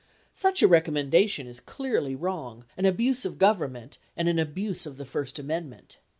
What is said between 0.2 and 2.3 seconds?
64 Such a recommendation is clearly